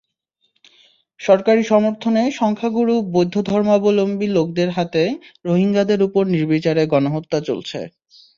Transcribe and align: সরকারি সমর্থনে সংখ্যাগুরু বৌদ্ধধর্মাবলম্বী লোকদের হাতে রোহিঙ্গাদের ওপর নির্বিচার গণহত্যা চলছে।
সরকারি 1.19 1.61
সমর্থনে 1.63 2.23
সংখ্যাগুরু 2.31 2.95
বৌদ্ধধর্মাবলম্বী 3.13 4.27
লোকদের 4.29 4.69
হাতে 4.69 5.03
রোহিঙ্গাদের 5.45 5.99
ওপর 6.03 6.23
নির্বিচার 6.33 6.75
গণহত্যা 6.91 7.39
চলছে। 7.47 7.79